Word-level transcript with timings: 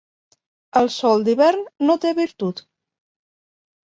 El 0.79 0.87
sol 0.93 1.25
d'hivern 1.27 1.61
no 1.89 1.97
té 2.05 2.13
virtut. 2.21 2.63